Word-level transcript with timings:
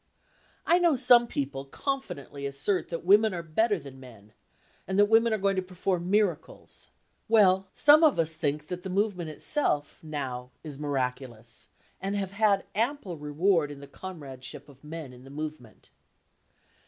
I 0.65 0.79
know 0.79 0.95
some 0.95 1.27
people 1.27 1.63
confidently 1.63 2.47
assert 2.47 2.89
that 2.89 3.05
women 3.05 3.35
are 3.35 3.43
better 3.43 3.77
than 3.77 3.99
men, 3.99 4.33
and 4.87 4.97
that 4.97 5.05
women 5.05 5.31
are 5.31 5.37
going 5.37 5.55
to 5.57 5.61
perform 5.61 6.09
miracles. 6.09 6.89
Well, 7.29 7.69
some 7.75 8.03
of 8.03 8.17
us 8.17 8.33
think 8.35 8.65
that 8.65 8.81
the 8.81 8.89
movement 8.89 9.29
itself, 9.29 9.99
now, 10.01 10.49
is 10.63 10.79
miraculous, 10.79 11.67
and 12.01 12.15
have 12.15 12.31
had 12.31 12.65
ample 12.73 13.15
reward 13.19 13.69
in 13.69 13.79
the 13.79 13.85
comradeship 13.85 14.67
of 14.67 14.83
men 14.83 15.13
in 15.13 15.23
the 15.23 15.29
movement. 15.29 15.91